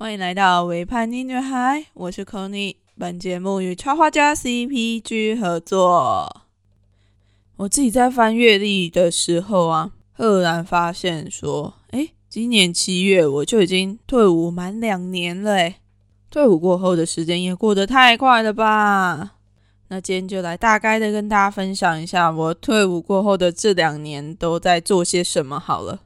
[0.00, 2.76] 欢迎来到微叛逆女孩，我是 Kony。
[2.98, 6.40] 本节目与插画家 CPG 合作。
[7.58, 15.56] 我自己在翻阅历的时候啊，赫然发现说，哎，今年七月我就已经退伍满两年了。
[15.56, 15.80] 哎，
[16.30, 19.32] 退伍过后的时间也过得太快了吧？
[19.88, 26.00] 那今天就来大概的跟大家分享一下，我退伍过后的这两年都在做些什么好了。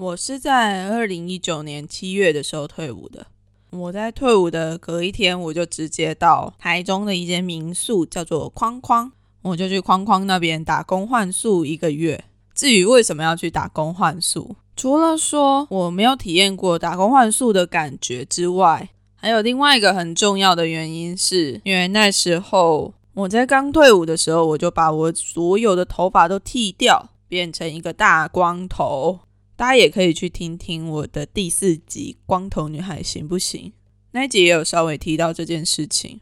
[0.00, 3.26] 我是在二零一九年七月的时候退伍的。
[3.68, 12.24] 我在退伍的隔一天，我就直接到台中的一间民宿，叫做框框，我就去框框那边打工换宿一个月。
[12.54, 29.18] 至于为什么要去打工换宿，除了说我没有体验过打工换宿的感觉之外，还有另外一个很重要的原因，是因为那时候我在刚退伍的时候，我就把我所有的头发都剃掉，变成一个大光头。
[29.60, 33.66] 大家也可以去听听我的第四集《光头女孩行不行》
[34.12, 36.18] 那一集也有稍微提到这件事情。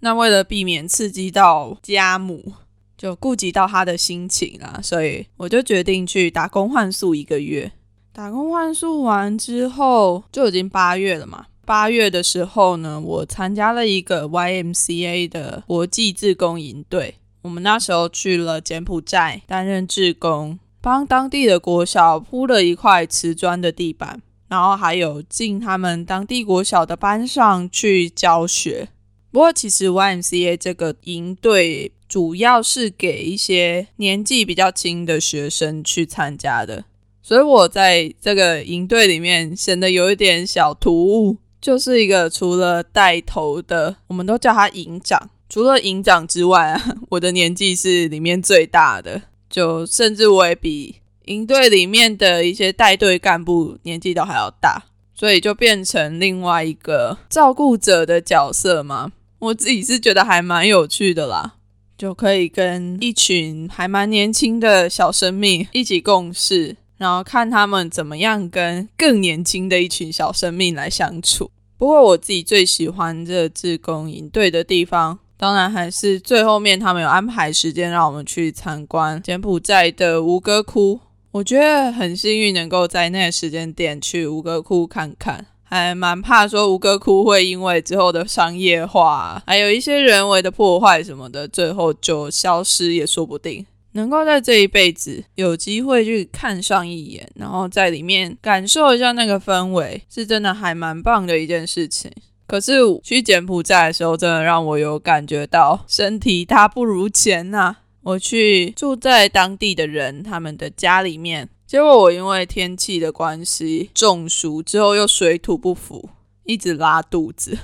[0.00, 2.52] 那为了避免刺激到家母，
[2.98, 7.70] 就顾及到她的心情啦，所以我就决定去打工换宿一个月。
[8.12, 11.46] 打工换宿完之后，就已经八月了嘛。
[11.64, 17.14] 八月的时候呢，我参加了一个 YMCA 的国际志工营队。
[17.42, 20.58] 我们那时候去了柬埔寨担任志工。
[20.80, 28.88] 帮当地的国小铺了一块瓷砖的地板，然后还有进他们当地国小的班上去教学。
[29.30, 36.84] 不过，其实 YMCA 这个营队主要是给一些年纪比较轻的学生去参加的，
[37.22, 49.22] 所以我在这个营队里面显得有一点小突兀，就是一个除了带头的，我们都叫他营长，除了营长之外啊， 我的年纪是里面最大的。
[49.50, 59.10] 就甚至我也比营队里面的一些带队干部年纪都还要大，所以就变成另外一个照顾者的角色嘛。
[59.40, 61.54] 我自己是觉得还蛮有趣的啦，
[61.98, 71.50] 就可以跟一群还蛮年轻的小生命一起共事，然后看他们怎么样跟更年轻的一群小生命来相处。
[71.76, 75.18] 不过我自己最喜欢这自工营队的地方。
[75.40, 81.00] 当然，还是最后面他们有安排时间让我们去参观柬埔寨的吴哥窟。
[81.30, 93.64] 我觉得很幸运能够在那个时间点去吴哥窟看看，还蛮怕说吴哥窟会因为之后的商业化，还有一些人为的破坏什么的，最后就消失也说不定。
[93.92, 102.12] 能够在这一辈子有机会去看上一眼，然后在里面感受一下那个氛围，是真的还蛮棒的一件事情。
[102.50, 107.76] 可是去柬埔寨的时候，真的让我有感觉到身体大不如前呐。
[108.02, 116.10] 我去住在当地的人他们的家里面，结果我因为天气的关系中暑，之后又水土不服，
[116.42, 117.56] 一直拉肚子。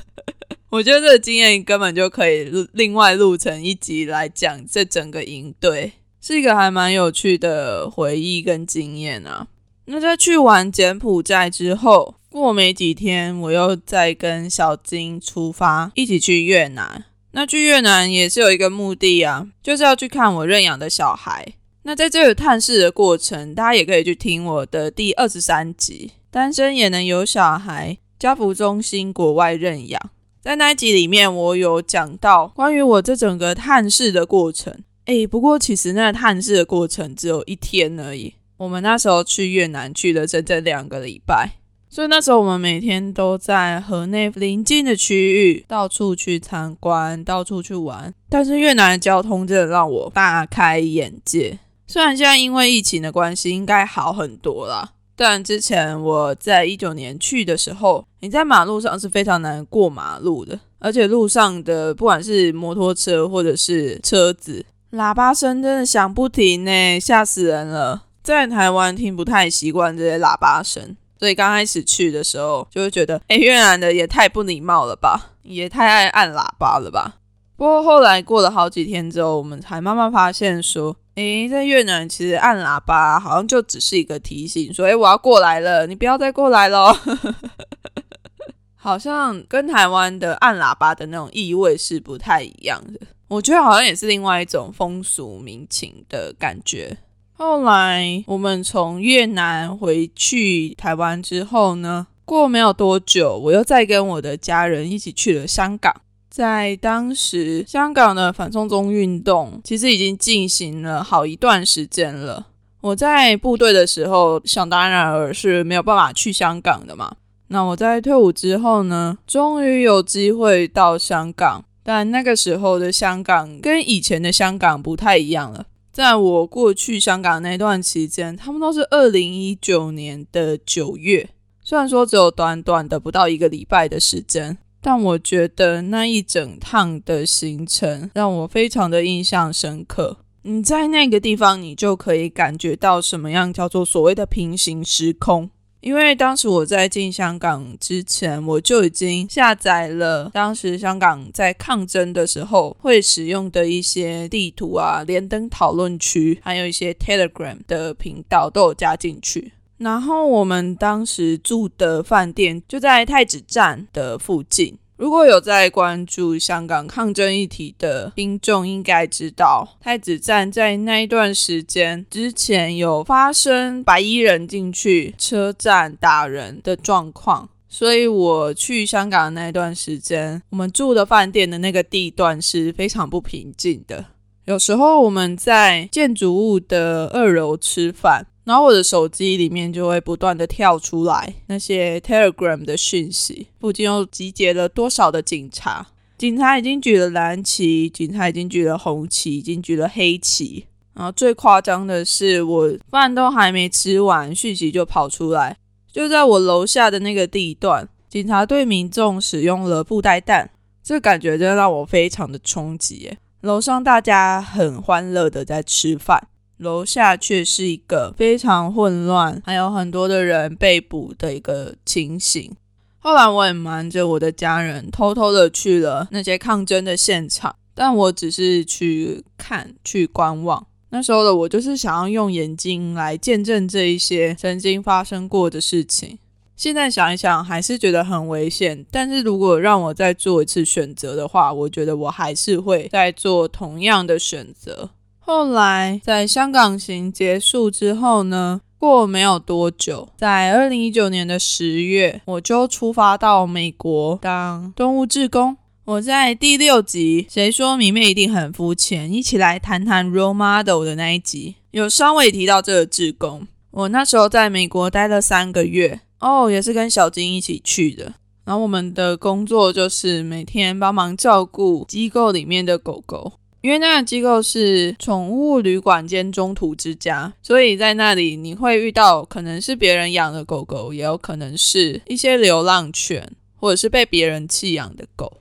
[0.68, 9.46] 我觉得这个经验根本就可以另外录成一集来讲这整个营队，是一个还蛮有趣的回忆跟经验啊。
[9.86, 12.16] 那在去完柬埔寨之后。
[12.38, 17.04] 过没几天，我又再跟小金出发，一起去越南。
[17.32, 21.46] 那去越南也是有一个目的啊，就是要去看我认养的小孩。
[21.82, 30.10] 那在这个探视的过程，大家也可以去听我的第二十三集《单身也能有小孩》，家福中心国外认养。
[30.40, 34.74] 在那一集里面，我有讲到关于我这整个探视的过程。
[35.04, 38.34] 诶，不过其实那个探视的过程只有一天而已。
[38.56, 41.52] 我们那时候去越南去了整整两个礼拜。
[41.90, 48.14] 所以那时候我们每天都在河内邻近的区域到处去参观，到处去玩。
[48.28, 51.58] 但是越南的交通真的让我大开眼界。
[51.86, 68.04] 虽然现在因为疫情的关系应该好很多了，但之前我在一九年去的时候，你在马路上是非常难过马路的，而且路上的不管是摩托车或者是车子，喇叭声真的响不停呢，吓死人了。
[68.22, 70.94] 在台湾听不太习惯这些喇叭声。
[71.18, 77.16] 所以刚开始去的时候，就会觉得，哎，越南的也太不礼貌了吧，也太爱按喇叭了吧。
[77.56, 86.96] 不过后来过了好几天之后，我们才慢慢发现说，哎，在越南其实按喇叭好像就只是一个提醒，说，哎，我要过来了，你不要再过来了。
[88.80, 93.00] 好像跟台湾的按喇叭的那种意味是不太一样的。
[93.26, 96.96] 我觉得好像也是另外一种风俗民情的感觉。
[97.40, 105.94] 后来我们从越南回去台湾之后呢，过没有多久，我又再跟我的家人一起去了香港。
[106.28, 112.48] 在当时，香港的反送中运动其实已经进行了好一段时间了。
[112.80, 117.12] 我在部队的时候，想当然而是没有办法去香港的嘛。
[117.46, 125.66] 那我在退伍之后呢，终于有机会到香港，但那个时候的香港跟以前的香港不太一样了。
[125.98, 131.28] 在我过去香港那段期间，他们都是二零一九年的九月，
[131.64, 140.18] 虽然说只有短短的不到一个礼拜的时间，但我觉得那一整趟的行程让我非常的印象深刻。
[140.42, 145.50] 你在那个地方，你就可以感觉到什么样叫做所谓的平行时空。
[145.80, 159.52] 因为当时我在进香港之前，我就已经下载了当时香港在抗争的时候会使用的一些地图啊、连登讨论区，还有一些 Telegram 的频道都有加进去。
[159.76, 164.76] 然后我们当时住的饭店就在太子站的附近。
[164.98, 184.04] 如果有在关注香港抗争议题的听众，应该知道太子站在那一段时间之前有发生白衣人进去车站打人的状况，所以我去香港的那段时间，我们住的饭店的那个地段是非常不平静的。
[184.46, 188.26] 有时候我们在建筑物的二楼吃饭。
[188.48, 195.88] 然后我的手机里面就会不断的跳出来那些 Telegram 的讯息，附近又集结了多少的警察？
[196.16, 200.64] 警察已经举了蓝旗，警察已经举了红旗，已经举了黑旗。
[200.94, 205.58] 然后最夸张的是，我饭都还没吃完，讯息就跑出来，
[205.92, 210.50] 就在我楼下的那个地段，警察对民众使用了布袋弹，
[210.82, 213.14] 这感觉真的让我非常的冲击。
[213.42, 216.28] 楼上大家很欢乐的在吃饭。
[216.58, 222.52] 楼下却是一个非常混乱，还有很多的人被捕的一个情形。
[222.98, 230.66] 后来我也瞒着我的家人，偷偷的去了那些抗争的现场，但我只是去看、去观望。
[230.90, 236.18] 那时候的我就是想要用眼睛来见证这一些曾经发生过的事情。
[236.56, 238.84] 现在想一想，还是觉得很危险。
[238.90, 244.90] 但是如果让我再做一次选择的话，我觉得我还是会再做同样的选择。
[245.28, 255.58] 后来，在香港行结束之后呢，过没有多久，在二零一九年的十月，我就出发到美国当动物志工。
[255.84, 263.46] 我在第六集《谁说迷妹一定很肤浅》一起来谈谈 role model 的那一集，有稍微提到这个志工。
[263.72, 268.14] 我那时候在美国待了三个月，哦，也是跟小金一起去的。
[268.46, 273.34] 然后我们的工作就是每天帮忙照顾机构里面的狗狗。
[273.60, 285.38] 因为那个机构是宠物旅馆兼中途之家，所以在那里你会遇到可能是别人养的狗狗，也有可能是一些流浪犬，或者是被别人弃养的狗。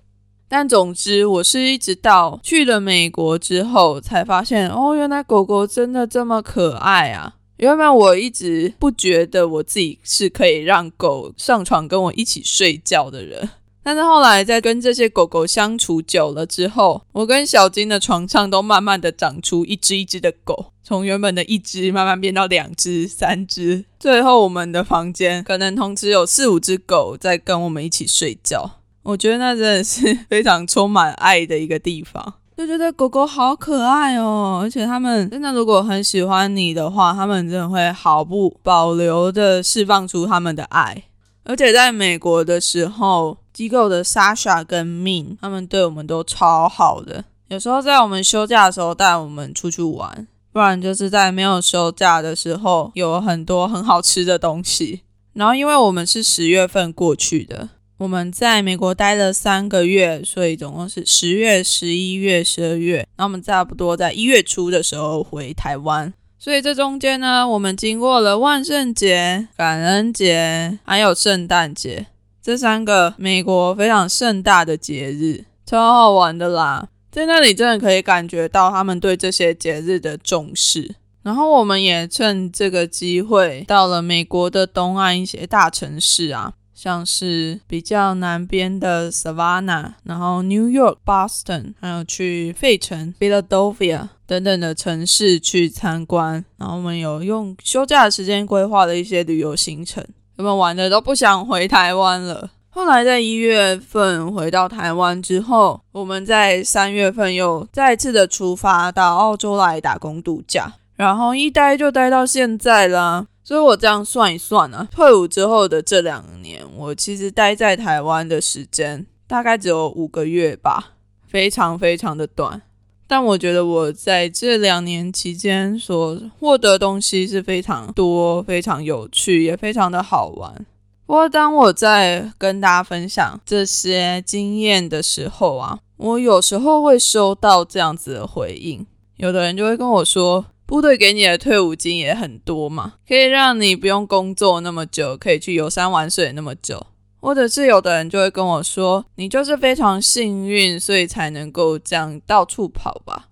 [0.49, 7.35] 但总之，我是一直到去了美国之后，才发现哦，原来狗狗真的这么可爱啊！
[7.57, 13.49] 原本我一直不觉得我自己是可以让狗上床跟我一起睡觉的人。
[13.87, 28.69] 但是后来在跟这些狗狗相处久了之后，我跟小金的床上都慢慢的长出一只一只的狗，从原本的一只慢慢变到两只、三只，最后我们的房间可能同时有四五只狗在跟我们一起睡觉。
[29.03, 41.03] 我觉得那真的是非常充满爱的一个地方，就觉得狗狗好可爱哦，而且它们真的如果很喜欢你的话，它们真的会毫不保留的释放出他们的爱。
[41.47, 47.23] 而且在美国的时候，机构的 Sasha 跟 Min 他们对我们都超好的。
[47.47, 55.03] 有时候在我们休假的时候带我们出去玩，不然就是在没有休假的时候有很多很好吃的东西。
[55.31, 57.69] 然后因为我们是十月份过去的，
[57.99, 63.07] 我们在美国待了三个月，所以总共是十月、十一月、十二月。
[63.15, 66.13] 然后我们差不多在一月初的时候回台湾。
[66.39, 72.07] 所以这中间呢，我们经过了万圣节、感恩节，还有圣诞节
[72.41, 76.87] 这三个美国非常盛大的节日，超好玩的啦！
[77.11, 80.95] 在那里真的可以感觉到他们对这些节日的重视。
[81.23, 86.53] 然后我们也趁这个机会到了美国的东岸一些大城市啊。
[86.73, 96.45] 像是比较南边的 Savannah，然后 New York、Boston，还有去费城 Philadelphia 等等的城市去参观。
[96.57, 100.05] 然后我们有用休假的时间规划了一些旅游行程，
[100.37, 102.51] 我们玩的都不想回台湾了。
[102.69, 113.25] 后来在一月份回到台湾之后，我们在三月份又再次的出发到澳洲来打工度假，然后一待就待到现在啦。
[113.43, 120.91] 所以我这样算一算啊，退伍之后的这两年，我其实待在台湾的时间大概只有五个月吧，
[121.25, 122.61] 非常非常的短。
[123.07, 130.65] 但我觉得我在这两年期间所获得东西是非常多、非常有趣，也非常的好玩。
[131.05, 138.85] 不过当我在跟大家分享这些经验的时候啊，我有时候会收到这样子的回应，
[139.15, 146.85] 有的人就会跟我说，部队给你的退伍金也很多嘛，可以让你不用工作那么久，可以去游山玩水那么久。
[147.19, 153.29] 或者是有的人就会跟我说，你就是非常幸运，所以才能够这样到处跑吧。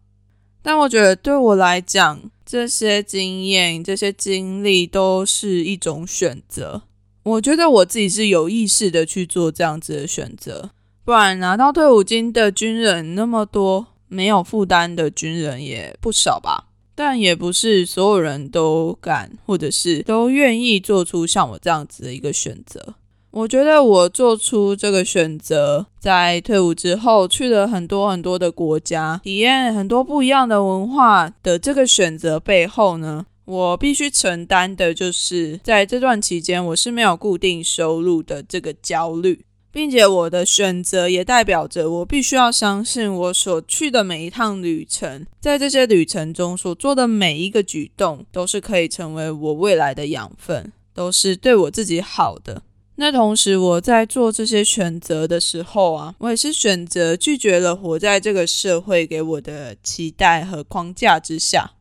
[0.61, 6.81] 但我觉得对我来讲，这些经验、这些经历都是一种选择。
[7.23, 10.71] 我觉得我自己是有意识的去做这样子的选择，
[11.03, 16.69] 不然拿到退伍金的军人那么多，没有负担的军人也不少吧。
[16.97, 22.95] 但也不是所有人都敢，或者是都愿意做出像我这样子的一个选择。
[23.35, 52.61] 我觉得我做出这个选择，在退伍之后去了很多很多的国家，体验很多不一样的文化的这个选择背后呢，我必须承担的就是在这段期间我是没有固定收入的这个焦虑，并且我的选择也代表着我必须要相信我所去的每一趟旅程，在这些旅程中所做的每一个举动，都是可以成为我未来的养分，都是对我自己好的。
[52.97, 61.71] 那同时，我在做这些选择的时候啊，我也是选择拒绝了活在这个社会给我的期待和框架之下。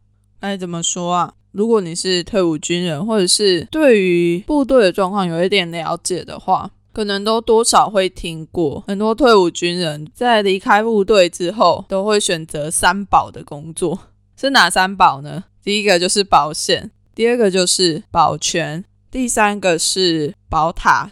[0.41, 1.35] 该怎么说啊？
[1.53, 14.01] 如果你是退伍军人，或者是对于部队的状况有一点了解的话，可能都多少会听过很多退伍军人在离开部队之后，都会选择三保的工作。
[14.37, 15.45] 是哪三保呢？
[15.63, 18.85] 第一个就是保险，第二个就是保全。
[19.15, 21.09] 第三个是宝塔，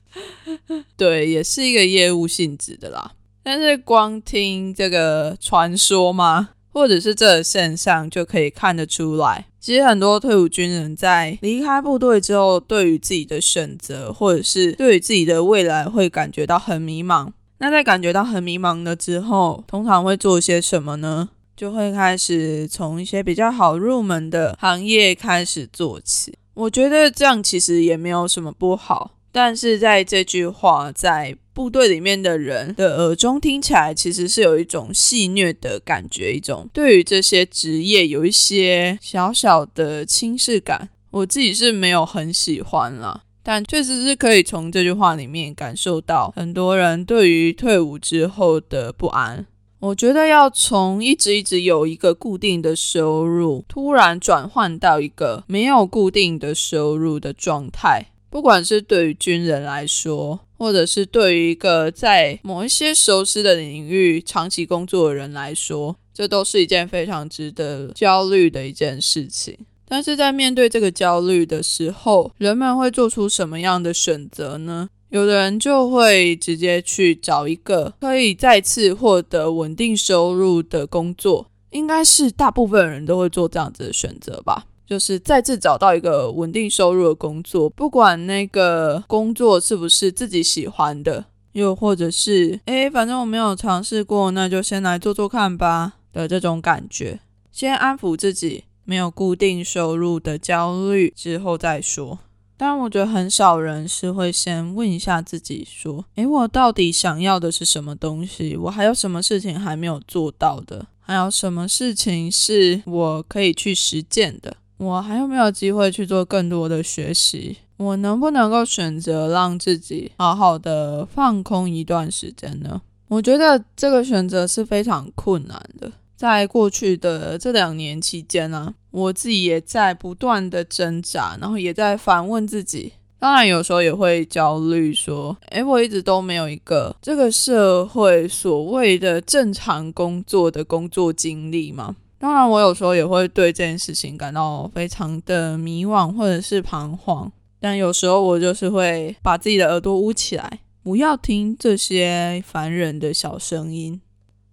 [0.99, 3.13] 对，也是一个业务性质的啦。
[3.45, 17.31] 但是光听这个传说吗，或者是这个现象，就可以看得出来，其实很多退伍军人在离开部队之后，对于自己的选择，或者是对于自己的未来，会感觉到很迷茫。
[17.59, 21.29] 那在感觉到很迷茫了之后，通常会做些什么呢？
[21.57, 26.35] 就会开始从一些比较好入门的行业开始做起。
[26.55, 40.89] 我觉得这样其实也没有什么不好，但是在这句话在部队里面的人的耳中听起来，其实是有一种戏谑的感觉，一种对于这些职业有一些小小的轻视感。
[41.11, 49.45] 我自己是没有很喜欢啦，但确实是可以从这句话里面感受到很多人对于退伍之后的不安。
[49.83, 69.59] 我觉得要从一直一直有一个固定的收入，突然转换到一个没有固定的收入的状态，不管是对于军人来说，或者是对于一个在某一些熟悉的领域长期工作的人来说，这都是一件非常值得焦虑的一件事情。
[69.89, 74.89] 但是在面对这个焦虑的时候，人们会做出什么样的选择呢？
[75.13, 84.65] 有的人就会直接去找一个可以再次获得稳定收入的工作，应该是大部分人都会做这样子的选择吧。
[84.87, 102.19] 就是再次找到一个稳定收入的工作，不管那个工作是不是自己喜欢的，又或者是诶，反正我没有尝试过，那就先来做做看吧的这种感觉，先安抚自己没有固定收入的焦虑，之后再说。
[102.65, 108.57] 但我觉得很少人是会先问一下自己，说：“诶，我到底想要的是什么东西？
[108.57, 110.87] 我还有什么事情还没有做到的？
[111.01, 114.57] 还有什么事情是我可以去实践的？
[114.77, 117.57] 我还有没有机会去做更多的学习？
[117.79, 125.91] 我能不能够选择让自己好好的放空一段时间呢？”我觉得这个选择是非常困难的。
[126.23, 132.93] 在过去的这两年期间呢，我自己也在不断的挣扎，然后也在反问自己。
[133.19, 147.33] 当然，有时候也会焦虑，说：“诶，我一直都没有一个这个社会所谓的正常工作的工作经历嘛。”当然，我有时候也会对这件事情感到非常的迷惘或者是彷徨。
[147.59, 154.01] 但有时候我就是会把自己的耳朵捂起来，不要听这些烦人的小声音。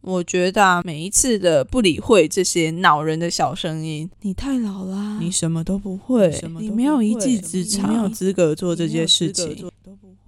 [0.01, 9.70] 我觉得啊，每一次的不理会这些恼人的小声音，你太老啦，你什么都不会，你没有一技之长，没有资格做这些事情，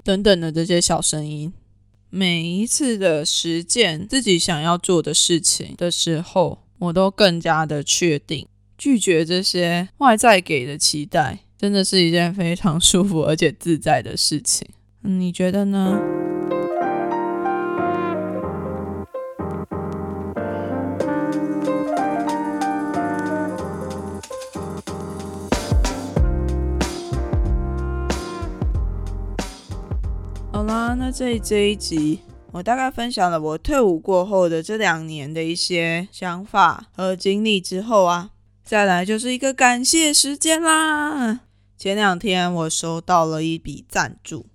[0.04, 1.54] 等等的这些小声音，
[2.10, 8.46] 每一次的实践自己想要做的事情的时候，我都更加的确定，
[8.78, 14.68] 拒绝这些外在给的期待，真的是一件非常舒服而且自在的事情。
[15.04, 16.21] 你觉得呢？
[30.96, 32.20] 那这这一集，
[32.52, 38.32] 我大概分享了我退伍过后的这两年的一些想法和经历之后啊，
[38.64, 41.42] 再来就是一个感谢时间啦。
[41.78, 44.48] 前两天我收到了一笔赞助，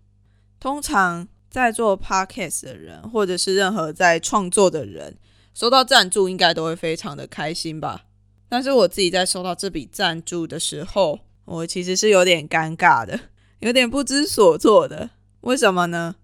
[0.61, 5.17] 通常在做 podcast 的人，或者是任何在创作的人，
[5.55, 8.05] 收到赞助应该都会非常的开心吧。
[8.49, 13.19] 但是我自己在收到这笔赞助的时候，我其实是有点尴尬的，
[13.61, 15.11] 有点不知所措的。
[15.41, 16.17] 为什么呢？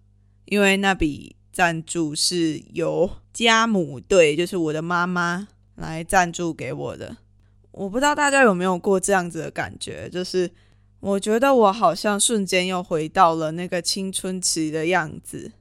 [0.46, 7.16] 因为那笔赞助是由家母对，就是我的妈妈来赞助给我的。
[7.70, 10.50] 我不知道大家有没有过这样子的感觉，就是
[11.00, 15.52] 我觉得我好像瞬间又回到了那个青春期的样子，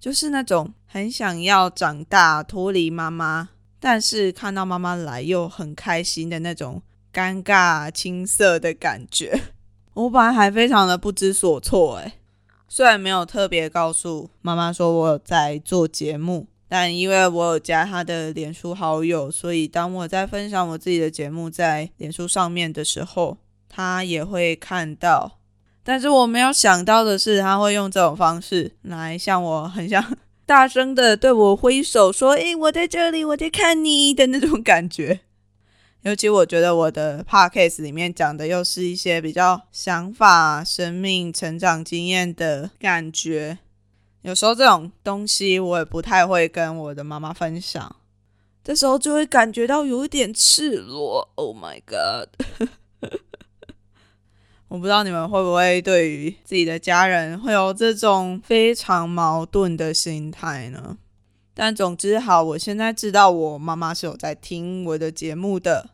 [0.00, 9.40] 就是那种很想要长大、脱离妈妈，但是看到妈妈来又很开心的那种尴尬青涩的感觉。
[9.94, 12.12] 我本来还非常的不知所措，诶。
[12.74, 23.36] 虽然没有特别告诉妈妈说我在做节目，但因为我有加她的脸书好友，所以当我在分享我自己的节目在脸书上面的时候，
[23.68, 25.32] 她也会看到。
[25.84, 30.02] 但是我没有想到的是，她会用这种方式来向我很像
[30.46, 35.20] 大声的对我挥手说：“诶，我在这里，我在看你的那种感觉。”
[36.02, 43.58] 尤其我觉得我的 podcast 里面讲的又是一些比较想法、生命成长经验的感觉，
[44.22, 47.94] 有时候这种东西我也不太会跟我的妈妈分享，
[48.64, 51.28] 这时候就会感觉到有一点赤裸。
[51.36, 52.28] Oh my god！
[54.66, 60.96] 我不知道你们会不会对于自己的家人会有这种非常矛盾的心态呢？
[61.54, 65.90] 但总之好，我现在知道我妈妈是有在听我的节目的，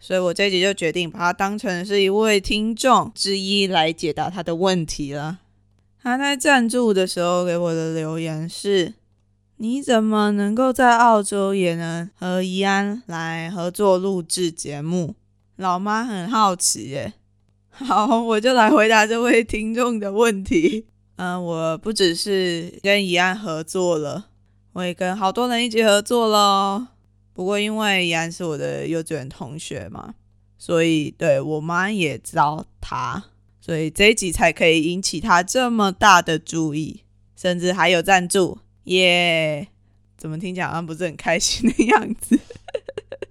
[0.00, 5.40] 所以我这集就决定把她当成是一位听众之一来解答她的问题了。
[6.02, 8.94] 她在赞助的时候给我的留言是
[9.58, 15.14] ：“你怎么能够在澳洲也能和怡安来合作录制节目？”
[15.56, 17.14] 老妈很好奇耶。
[17.70, 20.86] 好，我就来回答这位听众的问题。
[21.16, 24.26] 嗯，我不只是跟怡安合作了。
[24.76, 26.88] 我也跟好多人一起合作了，
[27.32, 30.14] 不过因为依然是我的幼稚园同学嘛，
[30.58, 33.24] 所以对我妈也知道他，
[33.58, 37.00] 所以这一集才可以引起他这么大的注意，
[37.34, 39.66] 甚至还有赞助耶！
[40.18, 42.38] 怎么听起来好像不是很开心的样子？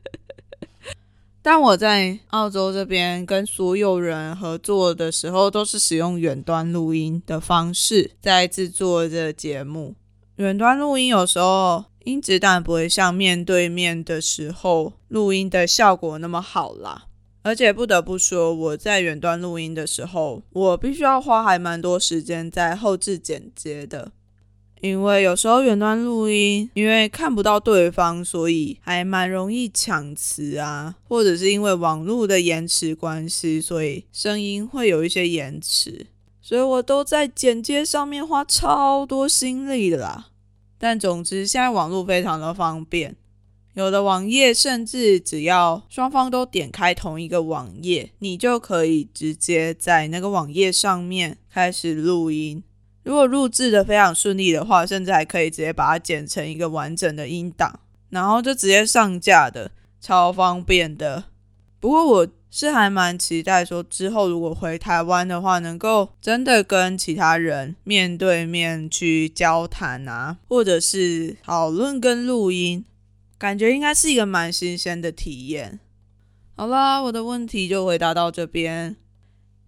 [1.43, 9.93] 但我在澳洲这边跟所有人合作的时候，都是使用远端录音的方式在制作这节目。
[10.37, 17.05] 远端录音有时候音质当然不会像面对面的时候录音的效果那么好啦。
[17.41, 24.11] 而且不得不说，我在远端录音的时候，我必须要花还蛮多时间在后置剪接的。
[24.81, 36.07] 因为有时候远端录音，因为看不到对方，所以还蛮容易抢词啊，或者是因为网络的延迟关系，所以声音会有一些延迟。
[36.47, 40.27] 所以我都在剪接上面花超多心力的啦，
[40.77, 43.15] 但总之现在网络非常的方便，
[43.73, 52.63] 有的网页甚至只要双方都点开同一个网页，你就可以直接在那个网页上面开始录音。
[53.01, 57.79] 如果录制的非常顺利的话，甚至还可以直接把它剪成一个完整的音档，
[58.09, 61.23] 然后就直接上架的，超方便的。
[61.79, 62.27] 不过我。
[62.57, 72.85] 是还蛮期待说之后如果回台湾的话，能够真的跟其他人面对面去交谈啊，或者是讨论跟录音，
[73.37, 75.81] 感觉应该是一个蛮新鲜的体验。
[76.55, 78.95] 好啦，我的问题就回答到这边，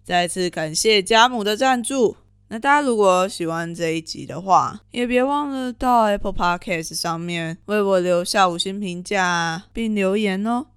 [0.02, 2.16] 再次感谢家母的赞助。
[2.48, 10.68] 那大家如果喜欢这一集的话，也别忘了到 Apple Podcast 上面为我留下五星评价并留言哦。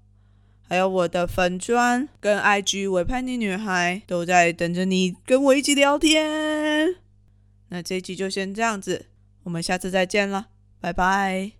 [0.71, 6.95] 还有我的粉砖跟 IG 伪叛逆女孩都在等着你跟我一起聊天。
[7.67, 9.07] 那这一集就先这样子，
[9.43, 10.47] 我们下次再见了，
[10.79, 11.49] 拜拜。